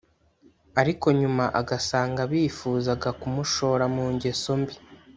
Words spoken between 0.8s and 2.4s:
ariko nyuma agasanga